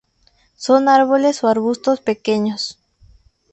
Son 0.65 0.89
árboles 0.89 1.43
o 1.43 1.47
arbustos 1.47 2.01
pequeños. 2.01 2.79